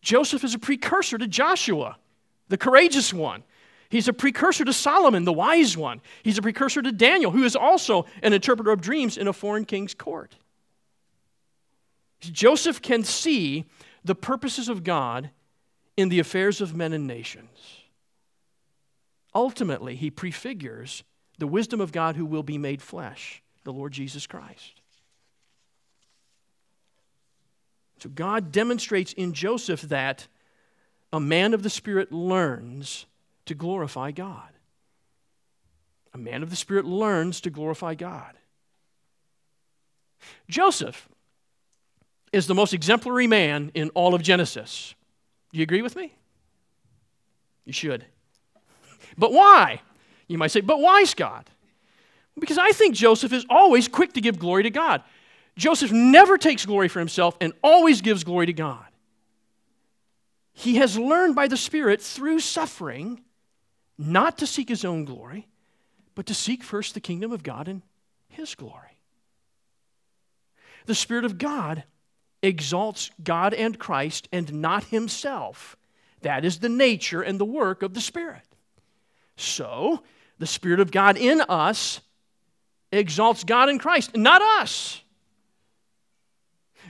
[0.01, 1.97] Joseph is a precursor to Joshua,
[2.47, 3.43] the courageous one.
[3.89, 6.01] He's a precursor to Solomon, the wise one.
[6.23, 9.65] He's a precursor to Daniel, who is also an interpreter of dreams in a foreign
[9.65, 10.35] king's court.
[12.19, 13.65] Joseph can see
[14.03, 15.29] the purposes of God
[15.95, 17.81] in the affairs of men and nations.
[19.33, 21.03] Ultimately, he prefigures
[21.37, 24.81] the wisdom of God who will be made flesh, the Lord Jesus Christ.
[27.99, 30.27] So God demonstrates in Joseph that
[31.15, 33.05] a man of the Spirit learns
[33.45, 34.49] to glorify God.
[36.13, 38.33] A man of the Spirit learns to glorify God.
[40.49, 41.07] Joseph
[42.33, 44.93] is the most exemplary man in all of Genesis.
[45.53, 46.13] Do you agree with me?
[47.63, 48.05] You should.
[49.17, 49.81] But why?
[50.27, 51.47] You might say, but why, Scott?
[52.37, 55.01] Because I think Joseph is always quick to give glory to God.
[55.55, 58.84] Joseph never takes glory for himself and always gives glory to God.
[60.57, 63.21] He has learned by the Spirit through suffering
[63.97, 65.47] not to seek his own glory,
[66.15, 67.81] but to seek first the kingdom of God and
[68.29, 68.97] his glory.
[70.85, 71.83] The Spirit of God
[72.41, 75.75] exalts God and Christ and not himself.
[76.21, 78.47] That is the nature and the work of the Spirit.
[79.35, 80.03] So,
[80.39, 81.99] the Spirit of God in us
[82.93, 85.01] exalts God and Christ, not us.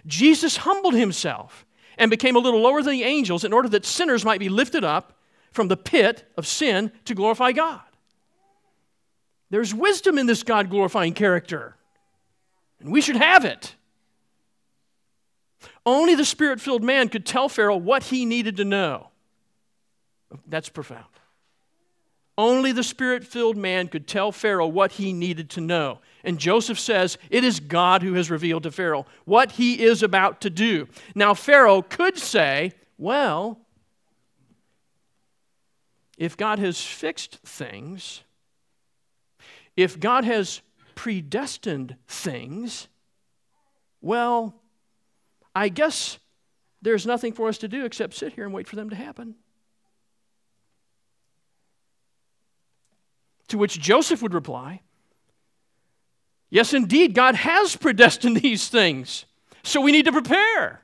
[0.05, 1.64] Jesus humbled himself
[1.97, 4.83] and became a little lower than the angels in order that sinners might be lifted
[4.83, 5.17] up
[5.51, 7.81] from the pit of sin to glorify God.
[9.49, 11.75] There's wisdom in this God glorifying character,
[12.79, 13.75] and we should have it.
[15.85, 19.09] Only the spirit filled man could tell Pharaoh what he needed to know.
[20.47, 21.05] That's profound.
[22.37, 25.99] Only the spirit filled man could tell Pharaoh what he needed to know.
[26.25, 30.41] And Joseph says, It is God who has revealed to Pharaoh what he is about
[30.41, 30.87] to do.
[31.13, 33.59] Now, Pharaoh could say, Well,
[36.17, 38.23] if God has fixed things,
[39.77, 40.61] if God has
[40.95, 42.87] predestined things,
[44.01, 44.55] well,
[45.53, 46.17] I guess
[46.81, 49.35] there's nothing for us to do except sit here and wait for them to happen.
[53.49, 54.81] To which Joseph would reply,
[56.55, 59.25] Yes, indeed, God has predestined these things,
[59.61, 60.79] so we need to prepare.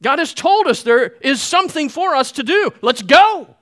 [0.00, 2.70] God has told us there is something for us to do.
[2.80, 3.56] Let's go.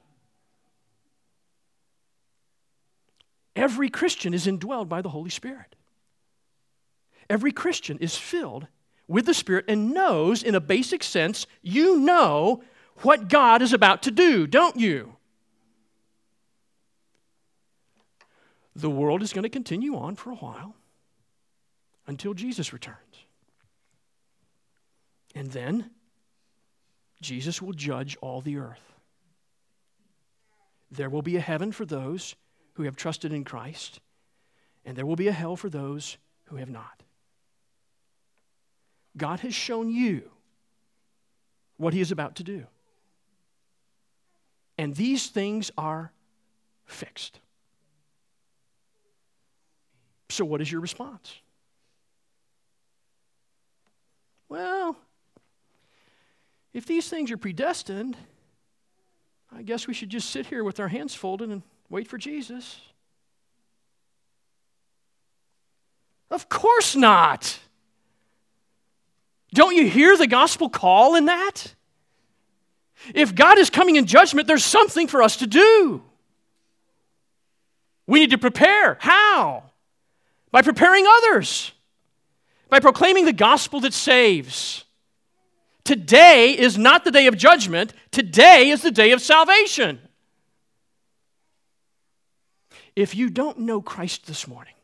[3.56, 5.74] Every Christian is indwelled by the Holy Spirit.
[7.30, 8.66] Every Christian is filled
[9.08, 12.62] with the Spirit and knows, in a basic sense, you know
[12.98, 15.16] what God is about to do, don't you?
[18.76, 20.74] The world is going to continue on for a while
[22.06, 23.24] until Jesus returns.
[25.34, 25.90] And then
[27.20, 28.94] Jesus will judge all the earth.
[30.90, 32.34] There will be a heaven for those
[32.74, 34.00] who have trusted in Christ,
[34.84, 37.02] and there will be a hell for those who have not.
[39.16, 40.30] God has shown you
[41.76, 42.66] what He is about to do.
[44.78, 46.12] And these things are
[46.86, 47.40] fixed.
[50.30, 51.34] So, what is your response?
[54.48, 54.96] Well,
[56.72, 58.16] if these things are predestined,
[59.52, 62.80] I guess we should just sit here with our hands folded and wait for Jesus.
[66.30, 67.58] Of course not.
[69.52, 71.74] Don't you hear the gospel call in that?
[73.14, 76.02] If God is coming in judgment, there's something for us to do.
[78.06, 78.96] We need to prepare.
[79.00, 79.64] How?
[80.50, 81.72] By preparing others,
[82.68, 84.84] by proclaiming the gospel that saves.
[85.84, 90.00] Today is not the day of judgment, today is the day of salvation.
[92.96, 94.74] If you don't know Christ this morning,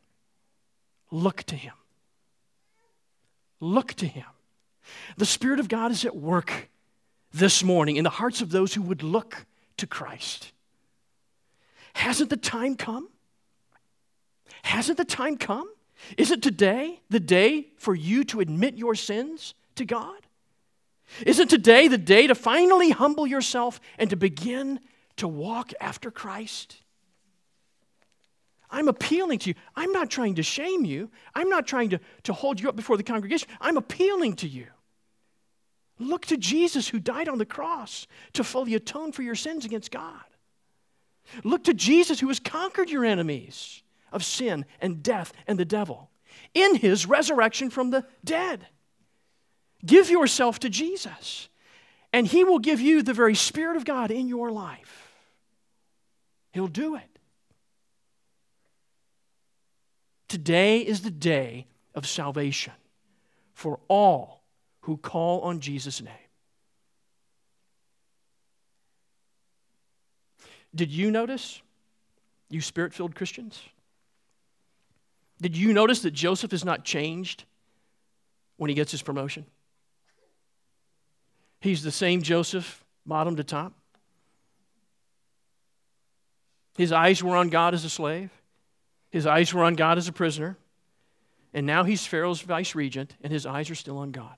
[1.11, 1.75] look to Him.
[3.61, 4.27] Look to Him.
[5.17, 6.69] The Spirit of God is at work
[7.33, 9.47] this morning in the hearts of those who would look
[9.77, 10.53] to Christ.
[11.95, 13.09] Hasn't the time come?
[14.67, 15.71] Hasn't the time come?
[16.19, 20.19] Is it today the day for you to admit your sins to God?
[21.25, 24.81] Isn't today the day to finally humble yourself and to begin
[25.19, 26.83] to walk after Christ?
[28.69, 29.55] I'm appealing to you.
[29.77, 31.13] I'm not trying to shame you.
[31.33, 33.49] I'm not trying to, to hold you up before the congregation.
[33.61, 34.67] I'm appealing to you.
[36.01, 39.93] Look to Jesus who died on the cross to fully atone for your sins against
[39.93, 40.25] God.
[41.45, 43.85] Look to Jesus who has conquered your enemies
[44.17, 46.11] of sin and death and the devil
[46.55, 48.67] in his resurrection from the dead.
[49.85, 51.49] Give yourself to Jesus,
[52.13, 55.13] and he will give you the very Spirit of God in your life.
[56.53, 57.19] He'll do it.
[60.29, 62.73] Today is the day of salvation
[63.53, 64.43] for all
[64.81, 66.15] who call on Jesus' name.
[70.75, 71.63] Did you notice,
[72.51, 73.61] you spirit filled Christians?
[75.41, 77.45] Did you notice that Joseph is not changed
[78.57, 79.45] when he gets his promotion?
[81.61, 83.73] He's the same Joseph, bottom to top.
[86.77, 88.31] His eyes were on God as a slave,
[89.11, 90.57] his eyes were on God as a prisoner.
[91.55, 94.37] And now he's Pharaoh's vice regent, and his eyes are still on God.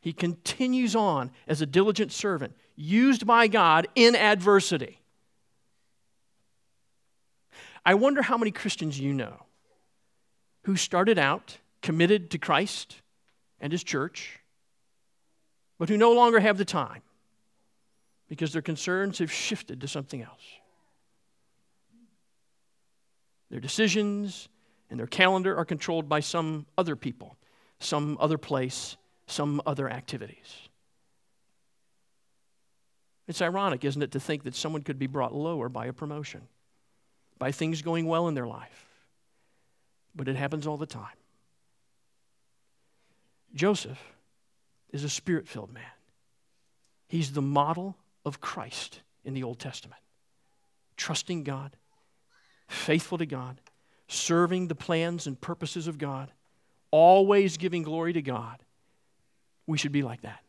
[0.00, 5.00] He continues on as a diligent servant, used by God in adversity.
[7.84, 9.42] I wonder how many Christians you know
[10.62, 12.96] who started out committed to Christ
[13.60, 14.40] and his church,
[15.78, 17.02] but who no longer have the time
[18.28, 20.44] because their concerns have shifted to something else.
[23.50, 24.48] Their decisions
[24.90, 27.36] and their calendar are controlled by some other people,
[27.78, 28.96] some other place,
[29.26, 30.68] some other activities.
[33.26, 36.42] It's ironic, isn't it, to think that someone could be brought lower by a promotion,
[37.38, 38.89] by things going well in their life
[40.14, 41.06] but it happens all the time.
[43.54, 44.00] Joseph
[44.90, 45.82] is a spirit filled man.
[47.08, 50.00] He's the model of Christ in the Old Testament.
[50.96, 51.76] Trusting God,
[52.68, 53.60] faithful to God,
[54.08, 56.30] serving the plans and purposes of God,
[56.90, 58.58] always giving glory to God.
[59.66, 60.40] We should be like that.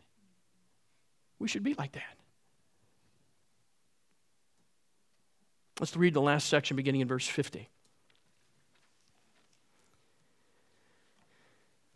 [1.39, 2.17] We should be like that.
[5.79, 7.67] Let's read the last section beginning in verse 50.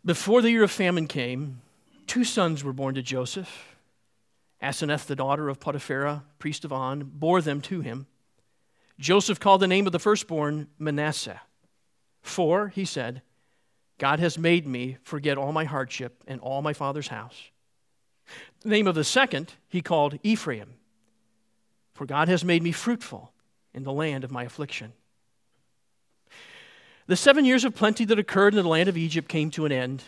[0.06, 1.62] Before the year of famine came,
[2.06, 3.76] two sons were born to Joseph.
[4.62, 8.06] Asenath, the daughter of Potiphera, priest of On, bore them to him.
[9.00, 11.40] Joseph called the name of the firstborn Manasseh.
[12.22, 13.22] For, he said,
[13.98, 17.50] God has made me forget all my hardship and all my father's house.
[18.60, 20.74] The name of the second he called Ephraim.
[21.94, 23.32] For God has made me fruitful
[23.74, 24.92] in the land of my affliction.
[27.06, 29.72] The seven years of plenty that occurred in the land of Egypt came to an
[29.72, 30.02] end,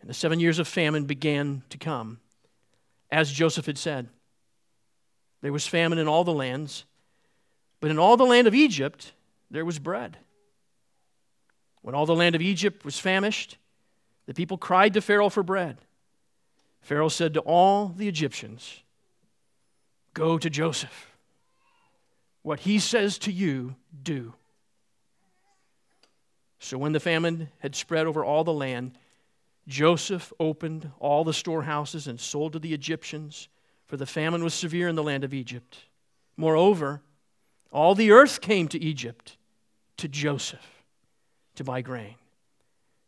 [0.00, 2.20] and the seven years of famine began to come,
[3.10, 4.08] as Joseph had said.
[5.40, 6.84] There was famine in all the lands,
[7.80, 9.12] but in all the land of Egypt
[9.50, 10.18] there was bread.
[11.80, 13.56] When all the land of Egypt was famished,
[14.26, 15.78] the people cried to Pharaoh for bread.
[16.82, 18.82] Pharaoh said to all the Egyptians,
[20.12, 21.16] Go to Joseph.
[22.42, 24.34] What he says to you, do.
[26.66, 28.98] So when the famine had spread over all the land,
[29.68, 33.46] Joseph opened all the storehouses and sold to the Egyptians,
[33.86, 35.78] for the famine was severe in the land of Egypt.
[36.36, 37.02] Moreover,
[37.70, 39.36] all the earth came to Egypt,
[39.98, 40.82] to Joseph,
[41.54, 42.16] to buy grain,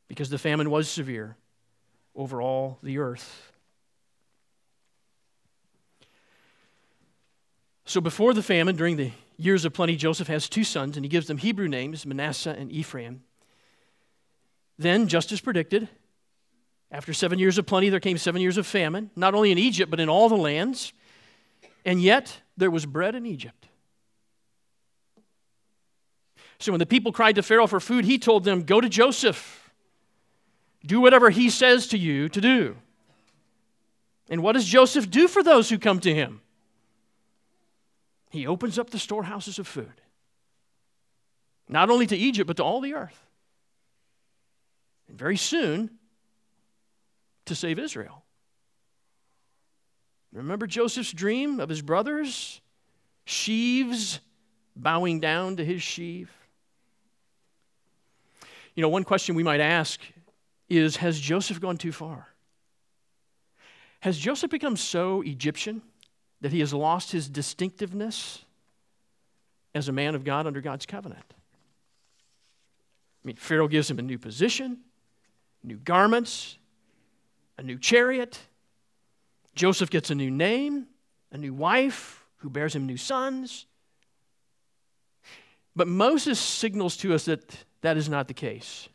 [0.06, 1.36] because the famine was severe
[2.14, 3.50] over all the earth.
[7.86, 11.08] So before the famine, during the years of plenty, Joseph has two sons, and he
[11.08, 13.24] gives them Hebrew names, Manasseh and Ephraim.
[14.78, 15.88] Then, just as predicted,
[16.90, 19.90] after seven years of plenty, there came seven years of famine, not only in Egypt,
[19.90, 20.92] but in all the lands.
[21.84, 23.66] And yet, there was bread in Egypt.
[26.60, 29.70] So when the people cried to Pharaoh for food, he told them, Go to Joseph.
[30.86, 32.76] Do whatever he says to you to do.
[34.30, 36.40] And what does Joseph do for those who come to him?
[38.30, 40.00] He opens up the storehouses of food,
[41.68, 43.27] not only to Egypt, but to all the earth
[45.18, 45.90] very soon
[47.46, 48.24] to save Israel.
[50.32, 52.60] Remember Joseph's dream of his brothers?
[53.24, 54.20] Sheaves
[54.76, 56.30] bowing down to his sheaf.
[58.74, 60.00] You know, one question we might ask
[60.68, 62.28] is Has Joseph gone too far?
[64.00, 65.82] Has Joseph become so Egyptian
[66.40, 68.44] that he has lost his distinctiveness
[69.74, 71.24] as a man of God under God's covenant?
[73.24, 74.78] I mean, Pharaoh gives him a new position,
[75.68, 76.56] new garments,
[77.58, 78.38] a new chariot.
[79.54, 80.86] Joseph gets a new name,
[81.30, 83.66] a new wife who bears him new sons.
[85.76, 88.88] But Moses signals to us that that is not the case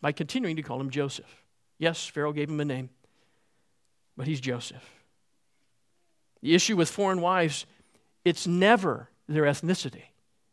[0.00, 1.44] by continuing to call him Joseph.
[1.78, 2.90] Yes, Pharaoh gave him a name,
[4.16, 4.88] but he's Joseph.
[6.40, 7.66] The issue with foreign wives,
[8.24, 10.04] it's never their ethnicity,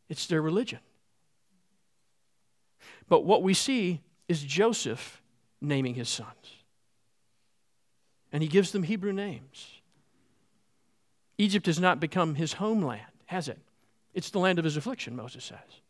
[0.07, 0.79] it's their religion.
[3.07, 5.21] But what we see is Joseph
[5.59, 6.29] naming his sons.
[8.31, 9.67] And he gives them Hebrew names.
[11.37, 13.59] Egypt has not become his homeland, has it?
[14.13, 15.81] It's the land of his affliction, Moses says.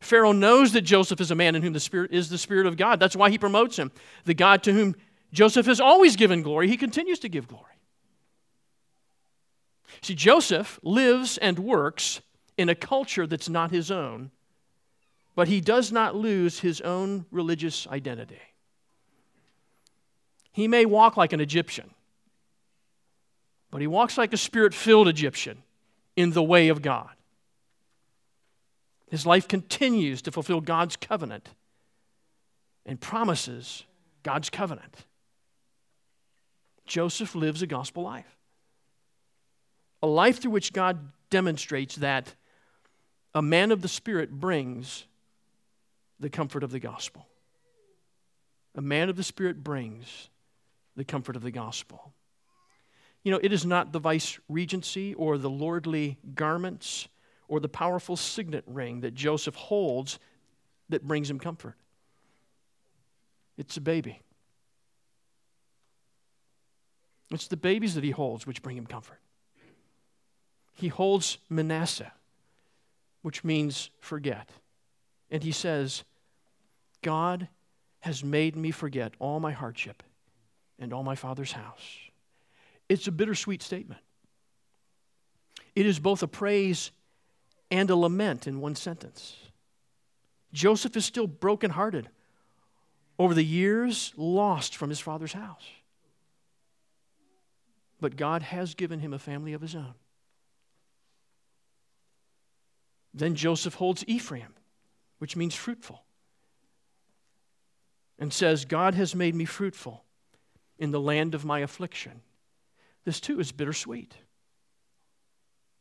[0.00, 2.76] Pharaoh knows that Joseph is a man in whom the Spirit is the Spirit of
[2.76, 2.98] God.
[2.98, 3.92] That's why he promotes him.
[4.24, 4.96] The God to whom
[5.32, 7.64] Joseph has always given glory, he continues to give glory.
[10.02, 12.22] See, Joseph lives and works
[12.56, 14.30] in a culture that's not his own,
[15.34, 18.40] but he does not lose his own religious identity.
[20.52, 21.90] He may walk like an Egyptian,
[23.70, 25.62] but he walks like a spirit filled Egyptian
[26.16, 27.10] in the way of God.
[29.10, 31.48] His life continues to fulfill God's covenant
[32.86, 33.84] and promises
[34.22, 35.04] God's covenant.
[36.86, 38.36] Joseph lives a gospel life,
[40.02, 42.34] a life through which God demonstrates that
[43.34, 45.06] a man of the Spirit brings
[46.20, 47.26] the comfort of the gospel.
[48.76, 50.28] A man of the Spirit brings
[50.94, 52.12] the comfort of the gospel.
[53.24, 57.08] You know, it is not the vice regency or the lordly garments
[57.48, 60.18] or the powerful signet ring that Joseph holds
[60.88, 61.74] that brings him comfort.
[63.58, 64.20] It's a baby.
[67.30, 69.18] It's the babies that he holds which bring him comfort.
[70.74, 72.12] He holds Manasseh,
[73.22, 74.50] which means forget.
[75.30, 76.04] And he says,
[77.02, 77.48] God
[78.00, 80.02] has made me forget all my hardship
[80.78, 81.98] and all my father's house.
[82.88, 84.00] It's a bittersweet statement.
[85.76, 86.90] It is both a praise
[87.70, 89.36] and a lament in one sentence.
[90.52, 92.08] Joseph is still brokenhearted
[93.18, 95.64] over the years lost from his father's house.
[98.00, 99.94] But God has given him a family of his own.
[103.12, 104.54] Then Joseph holds Ephraim,
[105.18, 106.02] which means fruitful,
[108.20, 110.04] and says, God has made me fruitful
[110.78, 112.20] in the land of my affliction.
[113.04, 114.14] This too is bittersweet.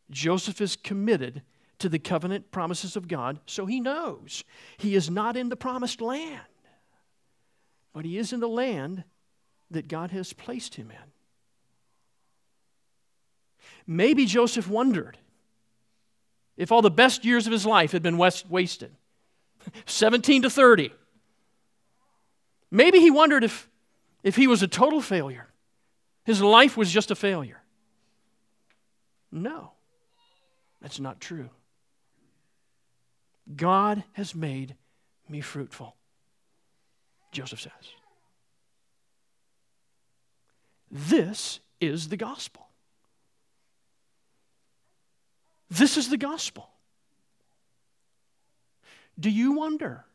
[0.10, 1.44] Joseph is committed
[1.80, 4.44] to the covenant promises of God, so he knows
[4.78, 6.42] he is not in the promised land,
[7.94, 9.04] but he is in the land
[9.70, 11.12] that God has placed him in.
[13.86, 15.18] Maybe Joseph wondered
[16.58, 18.96] if all the best years of his life had been wasted
[19.86, 20.92] 17 to 30.
[22.72, 23.70] Maybe he wondered if,
[24.24, 25.48] if he was a total failure.
[26.26, 27.62] His life was just a failure.
[29.32, 29.72] No,
[30.82, 31.50] that's not true.
[33.56, 34.76] God has made
[35.28, 35.96] me fruitful,
[37.32, 37.72] Joseph says.
[40.92, 42.68] This is the gospel.
[45.70, 46.70] This is the gospel.
[49.20, 50.06] Do you wonder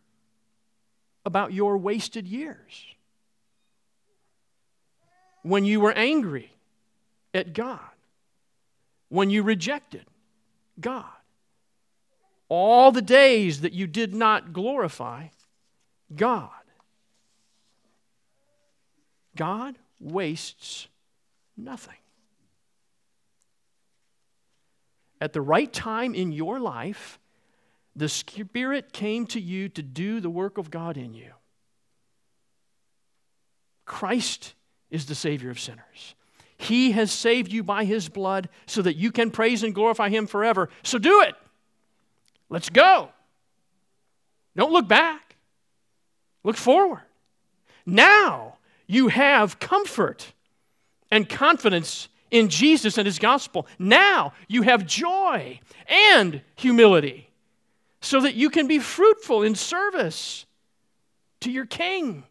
[1.24, 2.84] about your wasted years?
[5.42, 6.50] When you were angry
[7.32, 7.80] at God,
[9.08, 10.06] when you rejected
[10.80, 11.04] God,
[12.48, 15.28] all the days that you did not glorify
[16.14, 16.50] God.
[19.36, 20.86] God wastes
[21.56, 21.96] nothing.
[25.20, 27.18] At the right time in your life,
[27.96, 31.30] the Spirit came to you to do the work of God in you.
[33.84, 34.54] Christ
[34.90, 36.14] is the Savior of sinners.
[36.56, 40.26] He has saved you by His blood so that you can praise and glorify Him
[40.26, 40.70] forever.
[40.82, 41.34] So do it.
[42.48, 43.10] Let's go.
[44.56, 45.36] Don't look back,
[46.44, 47.02] look forward.
[47.84, 50.32] Now you have comfort
[51.10, 53.66] and confidence in Jesus and His gospel.
[53.78, 57.28] Now you have joy and humility
[58.04, 60.44] so that you can be fruitful in service
[61.40, 62.24] to your King.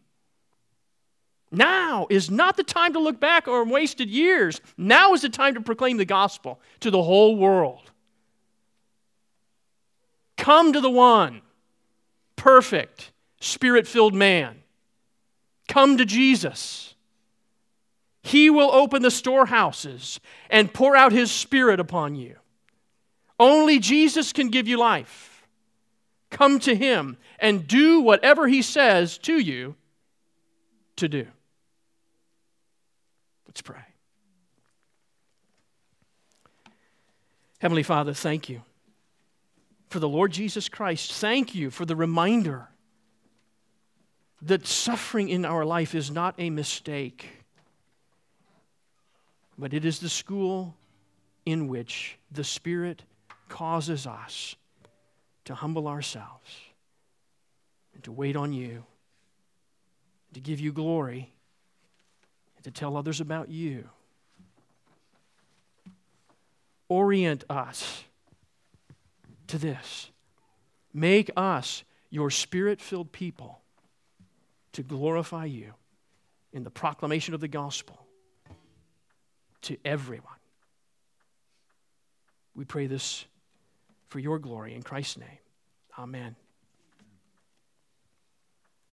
[1.50, 4.60] Now is not the time to look back on wasted years.
[4.76, 7.90] Now is the time to proclaim the gospel to the whole world.
[10.36, 11.42] Come to the one,
[12.36, 13.10] perfect,
[13.40, 14.62] spirit filled man.
[15.66, 16.94] Come to Jesus.
[18.22, 20.20] He will open the storehouses
[20.50, 22.36] and pour out His Spirit upon you.
[23.40, 25.33] Only Jesus can give you life.
[26.34, 29.76] Come to Him and do whatever He says to you
[30.96, 31.28] to do.
[33.46, 33.84] Let's pray.
[37.60, 38.62] Heavenly Father, thank you
[39.90, 41.12] for the Lord Jesus Christ.
[41.12, 42.66] Thank you for the reminder
[44.42, 47.28] that suffering in our life is not a mistake,
[49.56, 50.74] but it is the school
[51.46, 53.04] in which the Spirit
[53.48, 54.56] causes us
[55.44, 56.50] to humble ourselves
[57.94, 58.84] and to wait on you,
[60.32, 61.32] to give you glory,
[62.56, 63.88] and to tell others about you.
[66.88, 68.04] Orient us
[69.48, 70.10] to this.
[70.92, 73.60] Make us your spirit filled people
[74.72, 75.72] to glorify you
[76.52, 77.98] in the proclamation of the gospel
[79.62, 80.28] to everyone.
[82.54, 83.24] We pray this
[84.14, 85.38] for your glory in Christ's name.
[85.98, 86.36] Amen.